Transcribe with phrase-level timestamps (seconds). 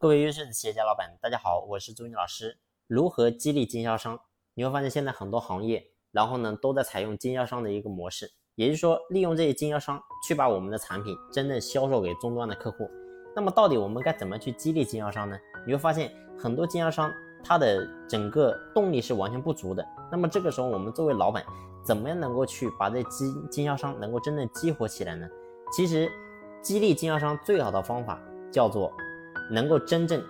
[0.00, 2.56] 各位优秀的企业家老板，大家好，我是朱军老师。
[2.86, 4.18] 如何激励经销商？
[4.54, 12.90] 你会发现现在很多行业，然后呢都在采用经销商的一个模式，也就是说利用这些经销商去把我们的产品真正销售给终端的客户。
[13.36, 15.38] 那么到底我们该怎么去激励经销商呢？
[15.66, 17.12] 你会发现很多经销商
[17.44, 19.86] 他的整个动力是完全不足的。
[20.10, 21.44] 那么这个时候我们作为老板，
[21.84, 25.28] 怎么样能够去把这经经销商能够真正激活起来呢？
[25.70, 26.10] 其实
[26.62, 28.18] 激励经销商最好的方法
[28.50, 28.90] 叫做。
[29.50, 30.22] 能够真正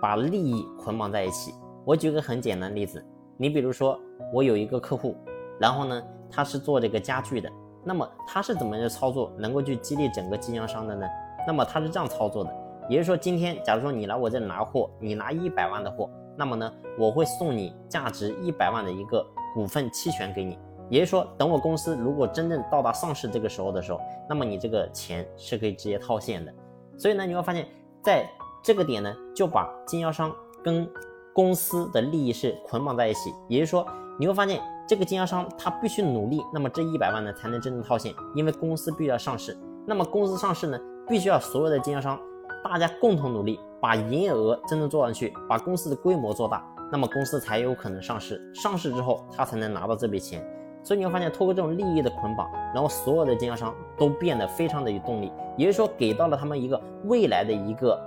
[0.00, 1.52] 把利益捆绑在一起。
[1.84, 3.04] 我举个很简单的例子，
[3.36, 3.98] 你比如说
[4.32, 5.16] 我有一个客户，
[5.58, 7.50] 然后呢他是做这个家具的，
[7.82, 11.06] 那么他是怎么样操作能够去激励整个经销商的呢？
[11.46, 12.54] 那么他是这样操作的，
[12.88, 20.58] 也就是说今天假如说你来我这里拿货，你拿一百万的货，那么呢我会送你价值一百万的一个股份期权给你，
[20.90, 26.52] 也就是说等我公司如果真正到达上市这个时候的时候，那么你这个钱是可以直接套现的。
[26.98, 27.66] 所以呢你会发现
[28.02, 28.28] 在
[28.68, 30.30] 这个点呢，就把经销商
[30.62, 30.86] 跟
[31.32, 33.86] 公司的利益是捆绑在一起，也就是说，
[34.18, 39.56] 你会发现这个经销商他必须努力，那么这一百万呢才能真正套现，因为公司必须要上市。
[39.86, 42.20] 那么公司上市呢，必须要所有的经销商
[42.62, 48.38] 大家共同努力，把营业额真正做上去，把公司的规模做大，那么公司才有可能上市。
[48.54, 50.46] 上市之后，他才能拿到这笔钱。
[50.82, 57.98] 所以你会发现，通过这种利益的捆绑，然后所有的经销商都变得非常的有动力，也就是说，给到了他们一个未来的一个。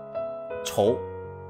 [0.64, 0.98] 酬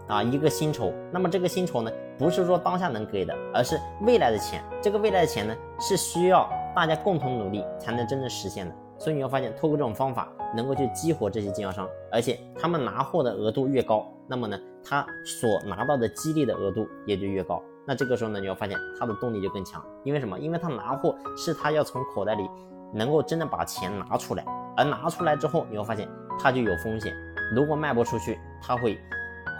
[0.07, 0.93] 啊，一个薪酬。
[1.11, 4.63] 那么这个薪酬呢，不是说当下能给的，而是未来的钱。
[4.81, 8.75] 这个未来的钱呢，是需要大家共同努力才能真正实现的。
[8.97, 17.61] 所以你会发现，透过这种方法，能够去激活这些经销商，而且他们拿货的额度越高，那么呢，他所拿到的激励的额度也就越高。
[17.87, 19.83] 那这个时候呢，你会发现他的动力就更强。
[20.03, 20.37] 因为什么？
[20.37, 22.47] 因为他拿货是他要从口袋里
[22.93, 24.45] 能够真的把钱拿出来，
[24.77, 27.11] 而拿出来之后，你会发现他就有风险。
[27.55, 28.97] 如果卖不出去，他会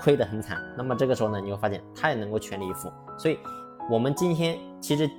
[0.02, 0.58] 亏得很惨。
[0.78, 2.92] 那么这个时候呢，你会发现他也能够全力以赴。
[3.18, 3.38] 所以，
[3.90, 5.10] 我们今天其实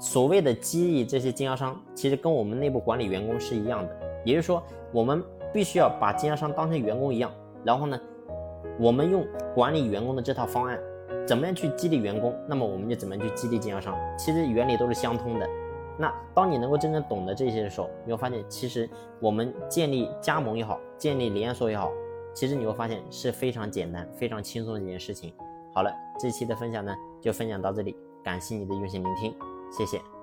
[0.00, 3.96] 所谓的激励这些经销商，其实跟我们内部管理员工是一样的。
[4.24, 7.30] 也就是说，我们必须要把经销商当成员工一样。
[7.64, 7.98] 然后呢，
[8.78, 10.78] 我们用管理员工的这套方案，
[11.26, 13.96] 怎么样去激励员工，那么我们就怎么样去激励经销商。
[14.18, 15.48] 其实原理都是相通的。
[15.96, 18.88] 那当你能够真正懂得这些的时候，你会发现，其实
[19.20, 21.92] 我们建立加盟也好，建立连锁也好，
[22.34, 25.32] 其实你会发现是非常简单、非常轻松的一件事情。
[25.72, 29.34] 好了，这期的分享呢就分享到这里，感谢你的用心聆听，
[29.76, 30.13] 谢谢。